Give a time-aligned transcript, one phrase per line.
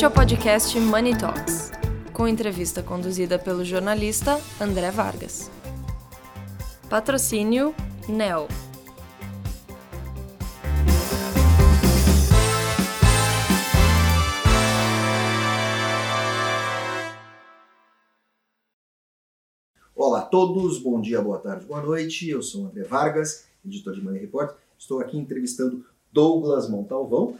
[0.00, 1.72] Este é o podcast Money Talks,
[2.14, 5.50] com entrevista conduzida pelo jornalista André Vargas.
[6.88, 7.74] Patrocínio
[8.08, 8.48] NEL.
[19.94, 22.26] Olá a todos, bom dia, boa tarde, boa noite.
[22.26, 24.56] Eu sou André Vargas, editor de Money Report.
[24.78, 27.36] Estou aqui entrevistando Douglas Montalvão,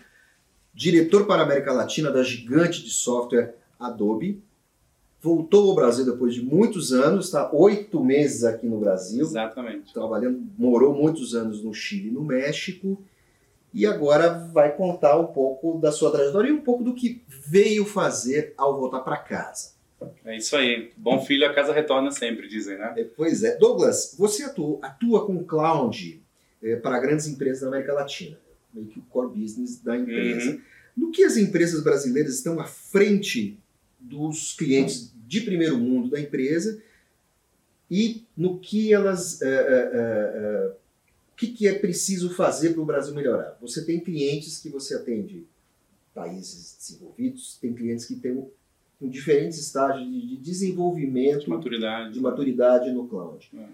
[0.75, 4.43] diretor para a América Latina da gigante de software Adobe.
[5.23, 9.23] Voltou ao Brasil depois de muitos anos, está oito meses aqui no Brasil.
[9.23, 9.93] Exatamente.
[9.93, 13.03] Trabalhando, morou muitos anos no Chile e no México.
[13.73, 17.85] E agora vai contar um pouco da sua trajetória e um pouco do que veio
[17.85, 19.73] fazer ao voltar para casa.
[20.25, 20.91] É isso aí.
[20.97, 22.95] Bom filho, a casa retorna sempre, dizem, né?
[22.97, 23.57] É, pois é.
[23.57, 26.23] Douglas, você atua, atua com cloud
[26.63, 28.39] é, para grandes empresas da América Latina,
[28.73, 30.53] meio que o core business da empresa.
[30.53, 30.61] Uhum.
[30.97, 33.59] No que as empresas brasileiras estão à frente
[33.99, 36.83] dos clientes de primeiro mundo da empresa
[37.91, 39.41] e no que elas.
[39.43, 40.73] é, é, é,
[41.33, 43.57] o que, que é preciso fazer para o Brasil melhorar?
[43.63, 45.47] Você tem clientes que você atende
[46.15, 48.45] países desenvolvidos, tem clientes que têm
[49.01, 52.13] em diferentes estágios de de desenvolvimento, De maturidade.
[52.13, 53.49] de maturidade no cloud.
[53.57, 53.65] É.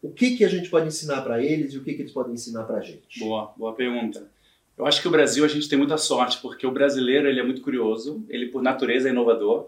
[0.00, 2.34] O que, que a gente pode ensinar para eles e o que, que eles podem
[2.34, 3.18] ensinar para a gente?
[3.18, 4.30] Boa, boa pergunta.
[4.78, 7.42] Eu acho que o Brasil a gente tem muita sorte, porque o brasileiro ele é
[7.42, 9.66] muito curioso, ele por natureza é inovador,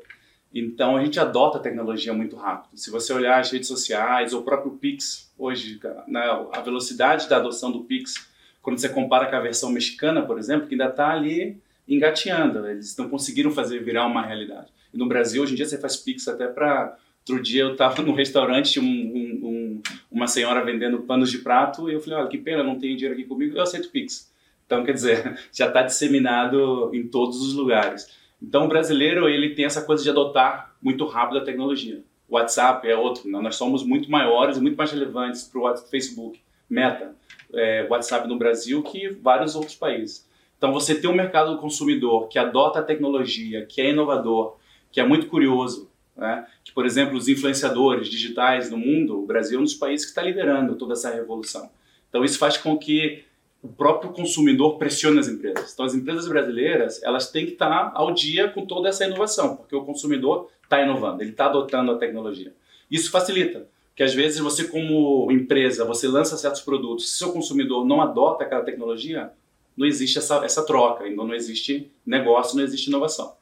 [0.55, 2.77] então a gente adota a tecnologia muito rápido.
[2.79, 6.23] Se você olhar as redes sociais ou o próprio Pix, hoje, né,
[6.53, 8.15] a velocidade da adoção do Pix,
[8.63, 11.57] quando você compara com a versão mexicana, por exemplo, que ainda está ali
[11.89, 14.69] engateando, eles não conseguiram fazer virar uma realidade.
[14.95, 16.97] E no Brasil, hoje em dia, você faz Pix até para...
[17.29, 21.89] Outro dia eu estava num restaurante, um, um- um- uma senhora vendendo panos de prato,
[21.91, 24.30] e eu falei, olha, que pena, não tenho dinheiro aqui comigo, eu aceito Pix.
[24.71, 28.07] Então, quer dizer, já está disseminado em todos os lugares.
[28.41, 32.05] Então, o brasileiro, ele tem essa coisa de adotar muito rápido a tecnologia.
[32.29, 33.41] O WhatsApp é outro, né?
[33.41, 37.17] nós somos muito maiores e muito mais relevantes para o Facebook, Meta,
[37.53, 40.31] é, WhatsApp no Brasil que vários outros países.
[40.57, 44.57] Então, você tem um mercado do consumidor que adota a tecnologia, que é inovador,
[44.93, 46.47] que é muito curioso, né?
[46.63, 50.13] que, por exemplo, os influenciadores digitais no mundo, o Brasil é um dos países que
[50.13, 51.69] está liderando toda essa revolução.
[52.09, 53.25] Então, isso faz com que
[53.63, 55.73] o próprio consumidor pressione as empresas.
[55.73, 59.77] Então, as empresas brasileiras elas têm que estar ao dia com toda essa inovação, porque
[59.77, 62.55] o consumidor está inovando, ele está adotando a tecnologia.
[62.91, 67.85] Isso facilita, porque às vezes você, como empresa, você lança certos produtos, se seu consumidor
[67.85, 69.31] não adota aquela tecnologia,
[69.77, 73.35] não existe essa, essa troca, então não existe negócio, não existe inovação.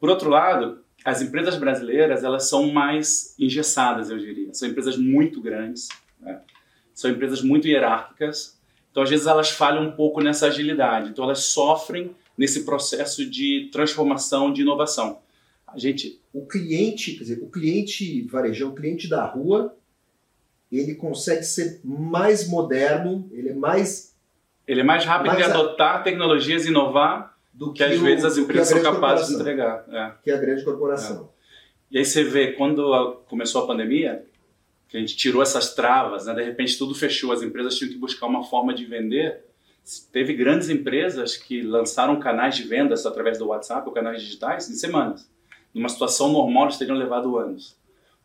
[0.00, 4.52] Por outro lado, as empresas brasileiras elas são mais engessadas, eu diria.
[4.52, 5.88] São empresas muito grandes,
[6.20, 6.40] né?
[6.94, 8.57] são empresas muito hierárquicas,
[8.90, 11.10] então, às vezes, elas falham um pouco nessa agilidade.
[11.10, 15.18] Então, elas sofrem nesse processo de transformação, de inovação.
[15.66, 19.74] A gente, O cliente, quer dizer, o cliente varejão, o cliente da rua,
[20.70, 24.14] ele consegue ser mais moderno, ele é mais
[24.66, 28.02] ele é mais rápido Mas em a- adotar tecnologias e inovar do que, às o-
[28.02, 29.84] vezes, as que a empresas são capazes de entregar.
[29.90, 30.12] É.
[30.22, 31.30] Que é a grande corporação.
[31.90, 34.24] E aí você vê, quando a- começou a pandemia,
[34.88, 36.34] que a gente tirou essas travas, né?
[36.34, 39.44] de repente tudo fechou, as empresas tinham que buscar uma forma de vender.
[40.12, 44.74] Teve grandes empresas que lançaram canais de vendas através do WhatsApp ou canais digitais em
[44.74, 45.30] semanas.
[45.72, 47.76] Numa situação normal, eles teriam levado anos.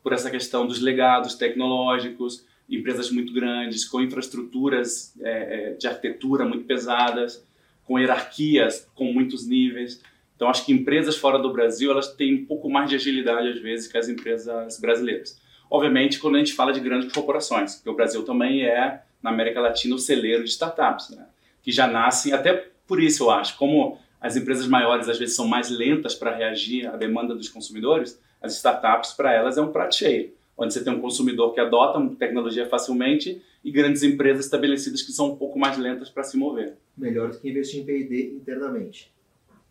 [0.02, 6.46] Por essa questão dos legados tecnológicos, empresas muito grandes, com infraestruturas é, é, de arquitetura
[6.46, 7.46] muito pesadas,
[7.86, 10.02] com hierarquias com muitos níveis.
[10.36, 13.60] Então, acho que empresas fora do Brasil elas têm um pouco mais de agilidade, às
[13.60, 15.40] vezes, que as empresas brasileiras.
[15.74, 19.60] Obviamente, quando a gente fala de grandes corporações, porque o Brasil também é, na América
[19.60, 21.26] Latina, o celeiro de startups, né?
[21.64, 25.48] que já nascem, até por isso eu acho, como as empresas maiores às vezes são
[25.48, 29.96] mais lentas para reagir à demanda dos consumidores, as startups, para elas, é um prato
[29.96, 35.02] cheio, onde você tem um consumidor que adota uma tecnologia facilmente e grandes empresas estabelecidas
[35.02, 36.78] que são um pouco mais lentas para se mover.
[36.96, 39.12] Melhor do que investir em P&D internamente.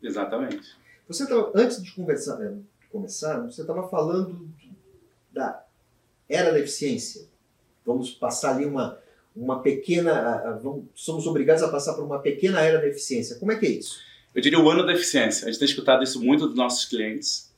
[0.03, 0.69] Exatamente.
[1.07, 4.49] Você tava, antes de conversar, né, de começar, você estava falando
[5.33, 5.62] da
[6.33, 7.23] era da eficiência.
[7.85, 8.99] Vamos passar ali uma,
[9.35, 10.59] uma pequena.
[10.63, 13.37] vamos- somos obrigados a passar por uma pequena era da eficiência.
[13.37, 14.01] Como é que é isso?
[14.35, 15.45] Eu diria o ano da eficiência.
[15.47, 17.53] A gente tem escutado isso muito dos nossos clientes.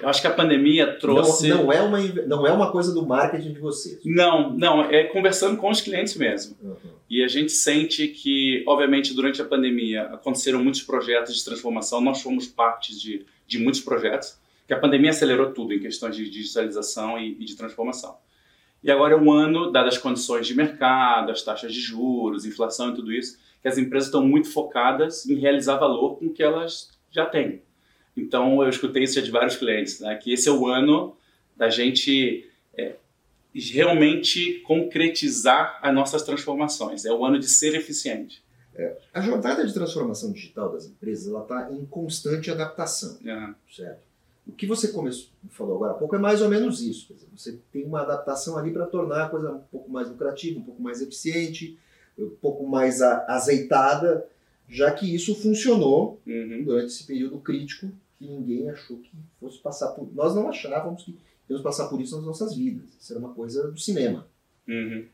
[0.00, 1.48] Eu acho que a pandemia trouxe.
[1.48, 3.98] Não, não, é uma, não é uma coisa do marketing de vocês.
[4.04, 6.54] Não, não, é conversando com os clientes mesmo.
[6.62, 6.76] Uhum.
[7.08, 12.20] E a gente sente que, obviamente, durante a pandemia aconteceram muitos projetos de transformação, nós
[12.20, 17.18] fomos parte de, de muitos projetos, que a pandemia acelerou tudo em questões de digitalização
[17.18, 18.16] e, e de transformação.
[18.82, 22.90] E agora é um ano, dadas as condições de mercado, as taxas de juros, inflação
[22.90, 26.42] e tudo isso, que as empresas estão muito focadas em realizar valor com o que
[26.42, 27.62] elas já têm.
[28.16, 30.14] Então eu escutei isso de vários clientes, né?
[30.16, 31.16] que esse é o ano
[31.56, 32.96] da gente é,
[33.54, 37.04] realmente concretizar as nossas transformações.
[37.04, 38.44] É o ano de ser eficiente.
[38.74, 43.54] É, a jornada de transformação digital das empresas ela está em constante adaptação, É.
[43.74, 44.06] certo?
[44.46, 47.12] O que você começou, falou agora há pouco é mais ou menos isso.
[47.12, 50.62] Dizer, você tem uma adaptação ali para tornar a coisa um pouco mais lucrativa, um
[50.62, 51.76] pouco mais eficiente,
[52.16, 54.26] um pouco mais azeitada,
[54.68, 56.62] já que isso funcionou Uhum.
[56.64, 59.10] durante esse período crítico que ninguém achou que
[59.40, 60.08] fosse passar por.
[60.14, 61.18] Nós não achávamos que
[61.50, 62.88] íamos passar por isso nas nossas vidas.
[63.00, 64.26] Isso era uma coisa do cinema.
[64.66, 65.06] Uhum.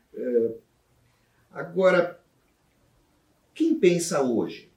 [1.51, 2.19] Agora,
[3.53, 4.71] quem pensa hoje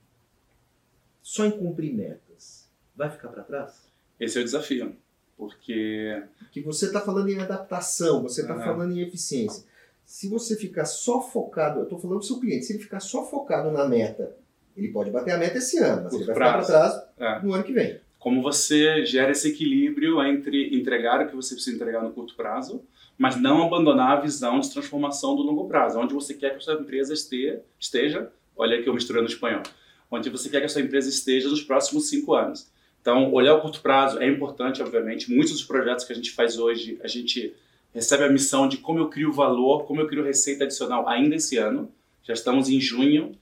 [1.23, 3.87] só em cumprir metas vai ficar para trás?
[4.19, 4.97] Esse é o desafio,
[5.37, 8.65] porque Porque você está falando em adaptação, você está Aham.
[8.65, 9.65] falando em eficiência.
[10.05, 13.25] Se você ficar só focado, eu estou falando do seu cliente, se ele ficar só
[13.29, 14.37] focado na meta,
[14.77, 17.01] ele pode bater a meta esse ano, mas Curto ele vai ficar para prazo.
[17.19, 17.45] trás É.
[17.45, 18.01] no ano que vem.
[18.19, 22.83] como você gera esse equilíbrio entre entregar o que você precisa entregar no curto prazo,
[23.17, 26.61] mas não abandonar a visão de transformação do longo prazo, onde você quer que a
[26.61, 29.62] sua empresa este- esteja, olha aqui eu misturando espanhol,
[30.11, 32.69] onde você quer que a sua empresa esteja nos próximos cinco anos.
[33.06, 35.32] Então, olhar o curto prazo é importante, obviamente.
[35.32, 37.55] Muitos dos projetos que a gente faz hoje, a gente
[37.94, 41.56] recebe a missão de como eu crio valor, como eu crio receita adicional ainda esse
[41.56, 41.88] ano.
[42.25, 43.38] Já estamos em junho,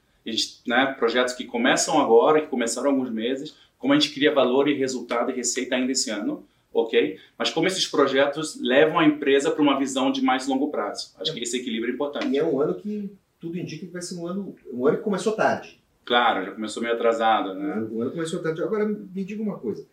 [0.66, 4.69] né, projetos que começam agora, que começaram há alguns meses, como a gente cria valor
[4.69, 7.19] e resultado e receita ainda esse ano, ok?
[7.38, 11.14] Mas como esses projetos levam a empresa para uma visão de mais longo prazo.
[11.19, 12.28] Acho que esse equilíbrio é importante.
[12.28, 13.10] E é um ano que
[13.40, 15.82] tudo indica que vai ser um ano, um ano que começou tarde.
[16.05, 17.77] Claro, já começou meio atrasado, né?
[17.91, 18.62] O ano começou tarde.
[18.62, 19.87] Agora, me diga uma coisa.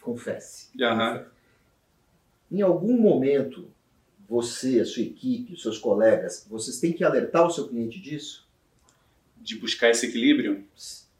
[0.00, 0.70] Confesse.
[0.80, 1.26] Aham.
[2.50, 3.68] Em algum momento,
[4.28, 8.46] você, a sua equipe, os seus colegas, vocês têm que alertar o seu cliente disso
[9.36, 10.64] De buscar esse equilíbrio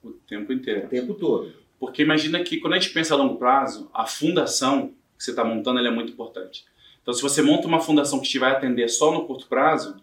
[0.03, 0.87] o tempo inteiro.
[0.87, 1.53] o tempo todo.
[1.79, 5.45] Porque imagina que quando a gente pensa a longo prazo, a fundação que você está
[5.45, 6.65] montando é muito importante.
[7.03, 9.97] Então, se você monta uma fundação que te vai atender só no curto prazo,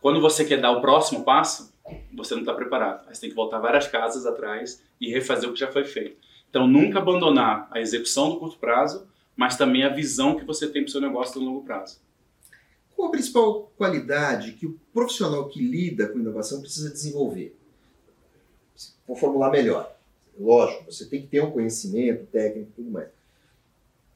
[0.00, 1.69] quando você quer dar o próximo passo,
[2.12, 3.08] você não está preparado.
[3.08, 6.16] Aí você tem que voltar várias casas atrás e refazer o que já foi feito.
[6.48, 9.06] Então, nunca abandonar a execução do curto prazo,
[9.36, 12.00] mas também a visão que você tem para o seu negócio no longo prazo.
[12.94, 17.56] Qual a principal qualidade que o profissional que lida com inovação precisa desenvolver?
[19.06, 19.90] Vou formular melhor.
[20.38, 23.08] Lógico, você tem que ter um conhecimento técnico e tudo mais.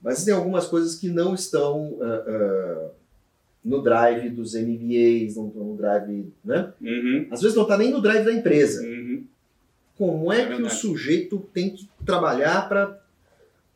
[0.02, 2.90] Mas tem algumas coisas que não estão ah,
[3.64, 6.72] no drive dos MBAs, estão no drive, né?
[6.80, 8.82] Uhum, Às vezes não está nem no drive da empresa.
[8.86, 9.24] uhum.
[9.96, 13.00] Como é, É que o sujeito tem que trabalhar para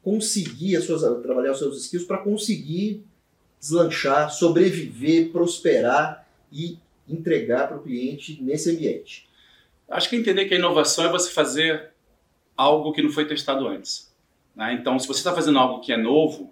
[0.03, 3.05] conseguir as suas, trabalhar os seus skills para conseguir
[3.61, 9.29] deslanchar, sobreviver, prosperar e entregar para o cliente nesse ambiente?
[9.89, 11.91] Acho que entender que a inovação é você fazer
[12.57, 14.13] algo que não foi testado antes.
[14.55, 14.75] né?
[14.75, 16.51] Então, se você está fazendo algo que é novo,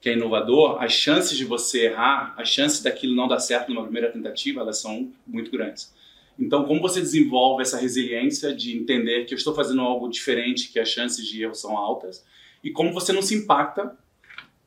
[0.00, 3.82] que é inovador, as chances de você errar, as chances daquilo não dar certo numa
[3.82, 5.92] primeira tentativa, elas são muito grandes.
[6.38, 10.80] Então, como você desenvolve essa resiliência de entender que eu estou fazendo algo diferente, que
[10.80, 12.24] as chances de erro são altas,
[12.64, 13.94] e como você não se impacta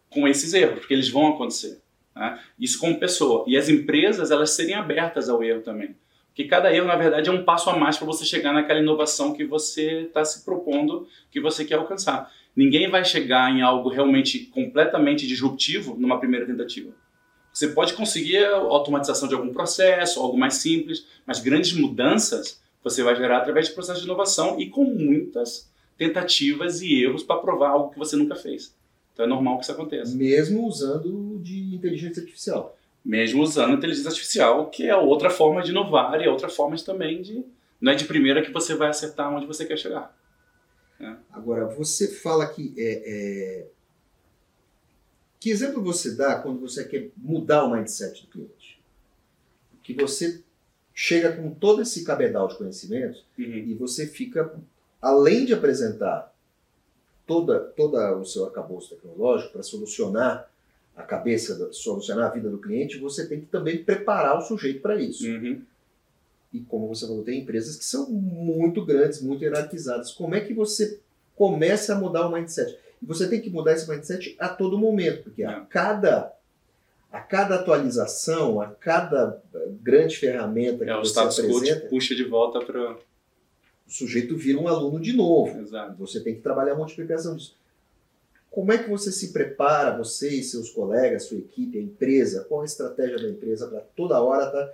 [0.09, 1.81] com esses erros, porque eles vão acontecer.
[2.15, 2.39] né?
[2.59, 3.43] Isso como pessoa.
[3.47, 5.95] E as empresas, elas serem abertas ao erro também.
[6.27, 9.33] Porque cada erro, na verdade, é um passo a mais para você chegar naquela inovação
[9.33, 12.31] que você está se propondo, que você quer alcançar.
[12.55, 16.91] Ninguém vai chegar em algo realmente completamente disruptivo numa primeira tentativa.
[17.51, 23.01] Você pode conseguir a automatização de algum processo, algo mais simples, mas grandes mudanças você
[23.03, 27.69] vai gerar através de processo de inovação e com muitas tentativas e erros para provar
[27.69, 28.75] algo que você nunca fez.
[29.13, 30.15] Então é normal que isso aconteça.
[30.15, 32.75] Mesmo usando de inteligência artificial.
[33.05, 36.83] Mesmo usando inteligência artificial, que é outra forma de inovar e é outra forma de,
[36.83, 37.43] também de.
[37.79, 40.15] Não é de primeira que você vai acertar onde você quer chegar.
[41.31, 43.67] Agora, você fala que é, é...
[45.39, 48.81] Que exemplo você dá quando você quer mudar o mindset do cliente?
[49.83, 50.41] Que você
[50.93, 53.45] chega com todo esse cabedal de conhecimentos Uhum.
[53.45, 54.53] e você fica,
[55.01, 56.33] além de apresentar
[57.25, 60.49] toda, toda o seu arcabouço tecnológico para solucionar
[60.95, 64.95] a cabeça, solucionar a vida do cliente, você tem que também preparar o sujeito para
[65.01, 65.27] isso.
[65.27, 65.61] Uhum.
[66.53, 70.11] E como você falou, tem empresas que são muito grandes, muito hierarquizadas.
[70.11, 70.99] Como é que você
[71.35, 72.77] começa a mudar o mindset?
[73.01, 75.65] E você tem que mudar esse mindset a todo momento, porque a É.
[75.69, 76.31] cada
[77.11, 81.69] a cada atualização, a cada eh, grande ferramenta que É, o você status quo te
[81.69, 82.93] apresenta, puxa de volta para.
[83.87, 85.59] o sujeito vira um aluno de novo.
[85.59, 85.95] Exato.
[85.99, 87.55] Você tem que trabalhar a multiplicação disso.
[88.49, 92.45] Como é que você se prepara, você e seus colegas, sua equipe, a empresa?
[92.49, 94.73] Qual a estratégia da empresa para toda hora estar,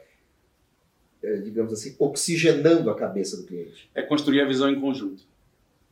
[1.22, 3.90] digamos assim, oxigenando a cabeça do cliente?
[3.94, 5.24] É construir a visão em conjunto.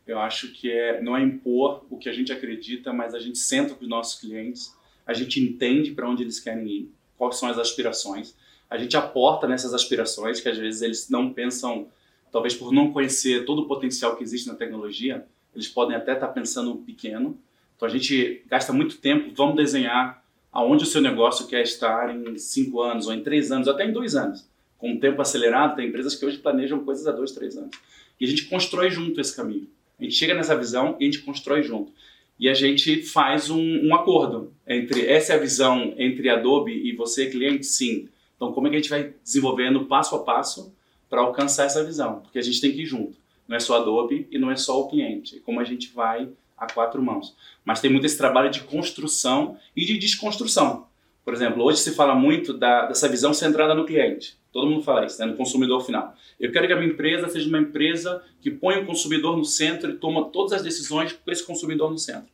[0.06, 3.38] Eu acho que é, não é impor o que a gente acredita, mas a gente
[3.38, 4.74] senta com os nossos clientes,
[5.06, 8.34] a gente entende para onde eles querem ir, quais são as aspirações,
[8.70, 11.88] a gente aporta nessas aspirações que às vezes eles não pensam,
[12.32, 16.28] talvez por não conhecer todo o potencial que existe na tecnologia, eles podem até estar
[16.28, 17.38] tá pensando pequeno.
[17.76, 22.38] Então a gente gasta muito tempo, vamos desenhar aonde o seu negócio quer estar em
[22.38, 24.48] cinco anos, ou em três anos, ou até em dois anos.
[24.78, 27.76] Com o tempo acelerado, tem empresas que hoje planejam coisas há dois, três anos.
[28.20, 29.68] E a gente constrói junto esse caminho.
[30.00, 31.92] A gente chega nessa visão e a gente constrói junto.
[32.40, 36.96] E a gente faz um, um acordo entre essa é a visão entre Adobe e
[36.96, 38.08] você, cliente, sim.
[38.36, 40.72] Então, como é que a gente vai desenvolvendo passo a passo
[41.10, 42.20] para alcançar essa visão?
[42.20, 43.18] Porque a gente tem que ir junto.
[43.48, 45.38] Não é só Adobe e não é só o cliente.
[45.38, 47.36] É como a gente vai a quatro mãos.
[47.66, 50.88] Mas tem muito esse trabalho de construção e de desconstrução.
[51.26, 54.38] Por exemplo, hoje se fala muito da, dessa visão centrada no cliente.
[54.58, 55.28] Todo mundo fala isso, né?
[55.28, 56.16] no consumidor final.
[56.40, 59.92] Eu quero que a minha empresa seja uma empresa que põe o consumidor no centro
[59.92, 62.32] e toma todas as decisões com esse consumidor no centro.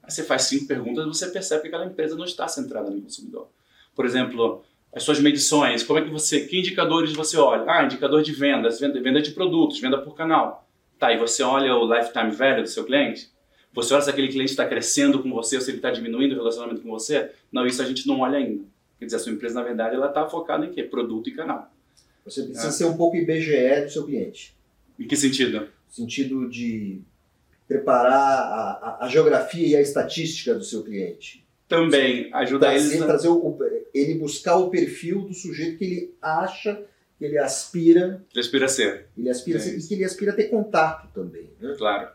[0.00, 3.02] Aí você faz cinco perguntas e você percebe que aquela empresa não está centrada no
[3.02, 3.48] consumidor.
[3.92, 4.62] Por exemplo,
[4.94, 7.64] as suas medições, como é que você, que indicadores você olha?
[7.66, 10.68] Ah, indicador de vendas, venda, venda de produtos, venda por canal.
[10.96, 13.30] Tá, e você olha o lifetime value do seu cliente?
[13.72, 16.38] Você olha se aquele cliente está crescendo com você ou se ele está diminuindo o
[16.38, 17.32] relacionamento com você?
[17.50, 18.62] Não, isso a gente não olha ainda.
[19.04, 20.82] Quer dizer, a sua empresa, na verdade, ela está focada em quê?
[20.82, 21.70] Produto e canal.
[22.24, 22.70] Você precisa é.
[22.70, 24.56] ser um pouco IBGE do seu cliente.
[24.98, 25.60] Em que sentido?
[25.60, 27.02] No sentido de
[27.68, 31.44] preparar a, a, a geografia e a estatística do seu cliente.
[31.68, 33.04] Também ajuda trazer, ele.
[33.04, 33.58] Trazer o,
[33.92, 36.82] ele buscar o perfil do sujeito que ele acha
[37.18, 38.24] que ele aspira.
[38.32, 39.06] Ele aspira a ser.
[39.18, 41.50] Ele aspira é a ser, e que ele aspira a ter contato também.
[41.60, 41.74] Né?
[41.76, 42.08] Claro.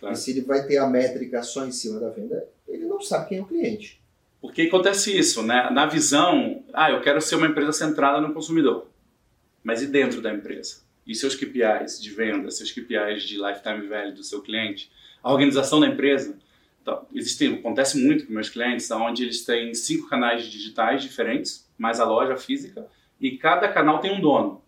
[0.00, 0.14] claro.
[0.14, 3.28] E se ele vai ter a métrica só em cima da venda, ele não sabe
[3.28, 4.02] quem é o cliente.
[4.44, 5.70] Porque acontece isso, né?
[5.70, 8.88] Na visão, ah, eu quero ser uma empresa centrada no consumidor.
[9.62, 10.82] Mas e dentro da empresa?
[11.06, 14.92] E seus KPIs de venda, seus KPIs de lifetime value do seu cliente?
[15.22, 16.38] A organização da empresa?
[16.82, 21.98] Então, existe, acontece muito com meus clientes, onde eles têm cinco canais digitais diferentes, mais
[21.98, 22.86] a loja física,
[23.18, 24.60] e cada canal tem um dono.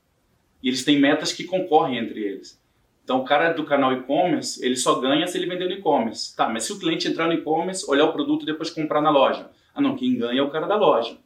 [0.63, 2.59] E eles têm metas que concorrem entre eles.
[3.05, 6.35] Então, o cara do canal e-commerce, ele só ganha se ele vender no e-commerce.
[6.35, 9.11] Tá, mas se o cliente entrar no e-commerce, olhar o produto e depois comprar na
[9.11, 9.51] loja?
[9.77, 11.19] Ah, não, quem ganha é o cara da loja.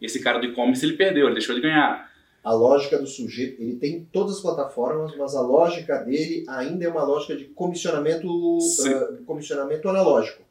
[0.00, 2.10] Esse cara do e-commerce, ele perdeu, ele deixou de ganhar
[2.42, 6.88] a lógica do sujeito, ele tem todas as plataformas, mas a lógica dele ainda é
[6.88, 10.42] uma lógica de comissionamento, uh, comissionamento analógico.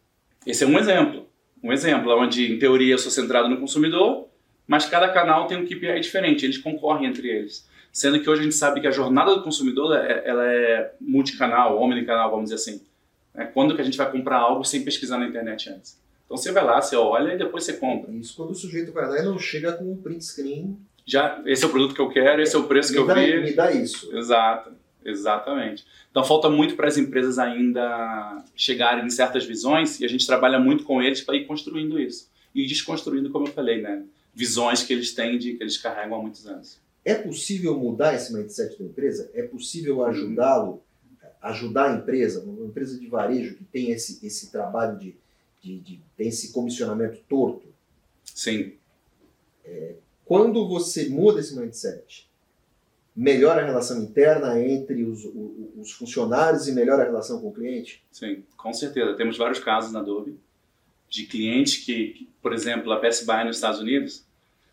[0.45, 1.27] Esse é um exemplo.
[1.63, 4.27] Um exemplo onde, em teoria, eu sou centrado no consumidor,
[4.67, 7.67] mas cada canal tem um KPI diferente, eles concorrem entre eles.
[7.91, 11.81] Sendo que hoje a gente sabe que a jornada do consumidor é, ela é multicanal,
[11.81, 12.85] omnicanal, vamos dizer assim.
[13.33, 15.99] É quando que a gente vai comprar algo sem pesquisar na internet antes?
[16.29, 18.11] Então você vai lá, você olha e depois você compra.
[18.11, 20.77] Isso quando o sujeito vai lá e não chega com um print screen
[21.09, 23.15] já esse é o produto que eu quero, esse é o preço que me eu
[23.15, 23.49] vi.
[23.49, 24.15] Me dá isso.
[24.15, 24.71] Exato,
[25.03, 25.83] exatamente.
[26.11, 30.59] Então falta muito para as empresas ainda chegarem em certas visões e a gente trabalha
[30.59, 34.03] muito com eles para ir construindo isso e desconstruindo, como eu falei, né?
[34.35, 36.79] Visões que eles têm de que eles carregam há muitos anos.
[37.03, 39.31] É possível mudar esse mindset da empresa?
[39.33, 40.83] É possível ajudá-lo,
[41.41, 45.15] ajudar a empresa, uma empresa de varejo que tem esse, esse trabalho de,
[45.61, 47.67] de, de tem esse comissionamento torto?
[48.23, 48.73] Sim.
[49.65, 52.29] É, quando você muda esse mindset,
[53.15, 55.25] melhora a relação interna entre os,
[55.75, 58.03] os, funcionários e melhora a relação com o cliente?
[58.11, 59.15] Sim, com certeza.
[59.15, 60.37] Temos vários casos na Adobe
[61.09, 64.23] de clientes que, por exemplo, a Best Buy nos Estados Unidos,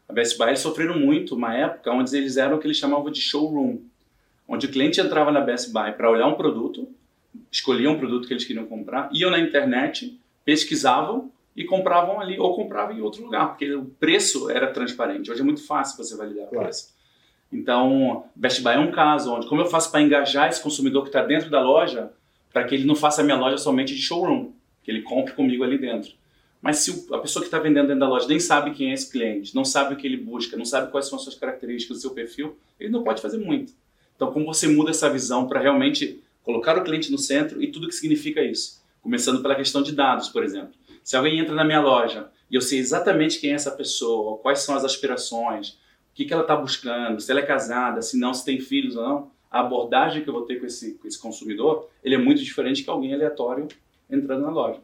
[0.08, 3.20] a Best Buy sofreram muito uma época onde eles eram o que eles chamavam de
[3.20, 3.80] showroom,
[4.46, 6.88] onde o cliente entrava na Best Buy para olhar um produto,
[7.50, 12.54] escolhia um produto que eles queriam comprar, iam na internet, pesquisavam e compravam ali ou
[12.54, 15.30] compravam em outro lugar, porque o preço era transparente.
[15.30, 16.64] Hoje é muito fácil você validar o claro.
[16.64, 16.94] preço.
[17.52, 21.08] Então, Best Buy é um caso onde, como eu faço para engajar esse consumidor que
[21.08, 22.12] está dentro da loja,
[22.52, 25.64] para que ele não faça a minha loja somente de showroom, que ele compre comigo
[25.64, 26.12] ali dentro.
[26.62, 29.10] Mas se a pessoa que está vendendo dentro da loja nem sabe quem é esse
[29.10, 32.00] cliente, não sabe o que ele busca, não sabe quais são as suas características, o
[32.00, 33.72] seu perfil, ele não pode fazer muito.
[34.14, 37.88] Então, como você muda essa visão para realmente colocar o cliente no centro e tudo
[37.88, 38.82] que significa isso?
[39.06, 40.72] Começando pela questão de dados, por exemplo.
[41.04, 44.58] Se alguém entra na minha loja e eu sei exatamente quem é essa pessoa, quais
[44.58, 45.78] são as aspirações, o
[46.12, 49.04] que, que ela está buscando, se ela é casada, se não, se tem filhos ou
[49.04, 52.42] não, a abordagem que eu vou ter com esse, com esse consumidor, ele é muito
[52.42, 53.68] diferente que alguém aleatório
[54.10, 54.80] entrando na loja.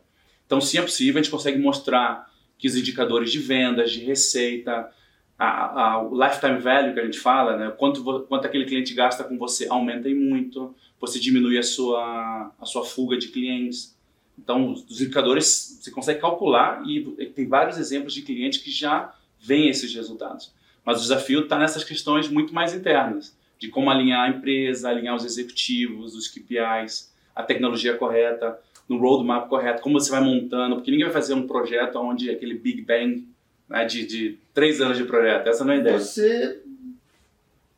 [0.47, 4.89] Então, se é possível, a gente consegue mostrar que os indicadores de vendas, de receita,
[5.37, 7.75] a, a, o lifetime value que a gente fala, né?
[7.77, 12.85] quanto, quanto aquele cliente gasta com você, aumenta muito, você diminui a sua, a sua
[12.85, 14.01] fuga de clientes.
[14.39, 19.69] Então, os indicadores você consegue calcular e tem vários exemplos de clientes que já veem
[19.69, 20.53] esses resultados.
[20.85, 25.15] Mas o desafio está nessas questões muito mais internas, de como alinhar a empresa, alinhar
[25.15, 28.59] os executivos, os KPIs, a tecnologia correta,
[28.89, 32.55] no roadmap correto, como você vai montando, porque ninguém vai fazer um projeto onde aquele
[32.55, 33.27] Big Bang
[33.69, 35.99] né, de, de três anos de projeto, essa não é a ideia.
[35.99, 36.61] Você,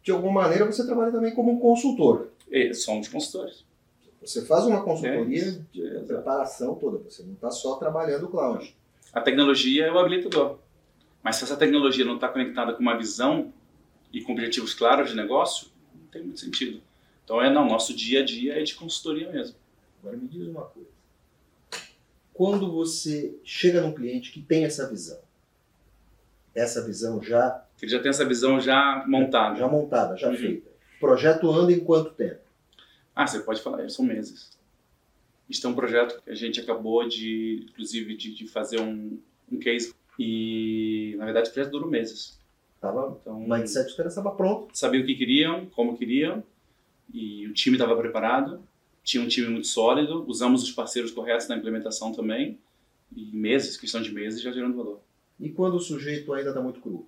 [0.02, 2.28] de alguma maneira, você trabalha também como um consultor.
[2.50, 3.64] E somos consultores.
[4.24, 6.06] Você faz uma consultoria É de Exato.
[6.06, 8.74] preparação toda, você não está só trabalhando o cloud.
[9.12, 10.58] A tecnologia é o habilitador.
[11.22, 13.52] Mas se essa tecnologia não está conectada com uma visão
[14.12, 16.80] e com objetivos claros de negócio, não tem muito sentido.
[17.24, 19.56] Então é não, nosso dia a dia é de consultoria mesmo.
[20.02, 20.88] Agora me diz uma coisa.
[22.32, 25.18] Quando você chega num cliente que tem essa visão,
[26.54, 29.56] essa visão já, Ele já tem essa visão já montada.
[29.56, 30.36] já montada, já Uhum.
[30.36, 32.40] feita, o projeto anda em quanto tempo?
[33.14, 34.50] Ah, você pode falar, são meses.
[35.48, 39.18] Isso é um projeto que a gente acabou de, inclusive, de, de fazer um,
[39.50, 39.94] um case.
[40.18, 42.38] E, na verdade, o projeto durou meses.
[42.80, 44.76] Tava, Então, o mindset dos caras estava pronto.
[44.76, 46.42] sabiam o que queriam, como queriam,
[47.12, 48.62] e o time estava preparado.
[49.02, 52.58] Tinha um time muito sólido, usamos os parceiros corretos na implementação também.
[53.14, 55.00] E meses, questão de meses, já gerando valor.
[55.38, 57.06] E quando o sujeito ainda está muito cru?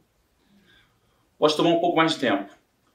[1.38, 2.52] Pode tomar um pouco mais de tempo.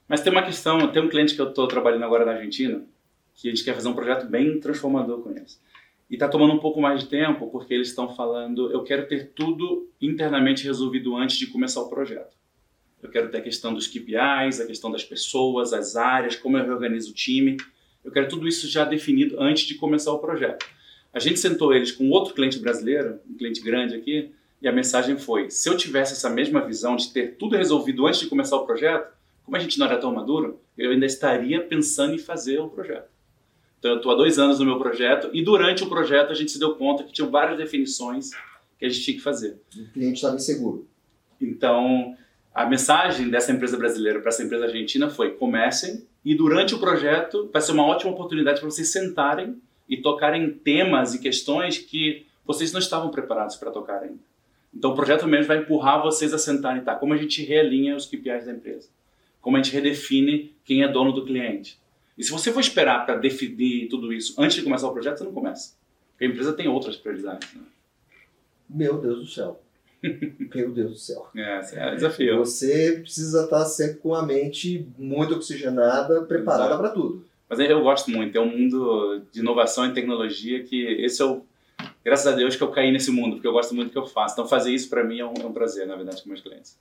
[0.08, 2.84] Mas tem uma questão, tem um cliente que eu estou trabalhando agora na Argentina,
[3.34, 5.60] que a gente quer fazer um projeto bem transformador com eles.
[6.10, 9.30] E está tomando um pouco mais de tempo porque eles estão falando, eu quero ter
[9.34, 12.36] tudo internamente resolvido antes de começar o projeto.
[13.02, 16.64] Eu quero ter a questão dos KPIs, a questão das pessoas, as áreas, como eu
[16.64, 17.56] reorganizo o time.
[18.04, 20.66] Eu quero tudo isso já definido antes de começar o projeto.
[21.12, 25.18] A gente sentou eles com outro cliente brasileiro, um cliente grande aqui, e a mensagem
[25.18, 28.64] foi: se eu tivesse essa mesma visão de ter tudo resolvido antes de começar o
[28.64, 29.12] projeto,
[29.44, 33.10] como a gente não era tão maduro, eu ainda estaria pensando em fazer o projeto.
[33.82, 36.52] Então eu estou há dois anos no meu projeto e durante o projeto a gente
[36.52, 38.30] se deu conta que tinham várias definições
[38.78, 39.60] que a gente tinha que fazer.
[39.76, 40.86] O cliente estava inseguro.
[41.40, 42.16] Então
[42.54, 47.50] a mensagem dessa empresa brasileira para essa empresa argentina foi: comecem e durante o projeto
[47.52, 52.72] vai ser uma ótima oportunidade para vocês sentarem e tocarem temas e questões que vocês
[52.72, 54.22] não estavam preparados para tocar ainda.
[54.72, 56.94] Então o projeto mesmo vai empurrar vocês a sentarem, tá?
[56.94, 58.88] Como a gente realinha os KPIs da empresa?
[59.40, 61.81] Como a gente redefine quem é dono do cliente?
[62.16, 65.24] E se você for esperar para definir tudo isso antes de começar o projeto, você
[65.24, 65.74] não começa.
[66.12, 67.52] Porque a empresa tem outras prioridades.
[67.54, 67.62] Né?
[68.68, 69.60] Meu Deus do céu.
[70.54, 71.28] Meu Deus do céu.
[71.34, 72.38] É, é o desafio.
[72.38, 77.24] Você precisa estar sempre com a mente muito oxigenada, preparada para tudo.
[77.48, 81.42] Mas eu gosto muito, é um mundo de inovação e tecnologia que esse é o.
[82.02, 84.06] Graças a Deus que eu caí nesse mundo, porque eu gosto muito do que eu
[84.06, 84.34] faço.
[84.34, 86.78] Então fazer isso para mim é um, é um prazer, na verdade, com meus clientes.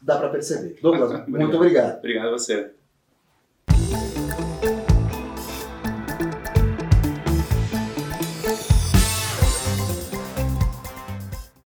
[0.00, 0.78] Dá para perceber.
[0.80, 1.98] Douglas, muito obrigado.
[1.98, 2.70] Obrigado a você.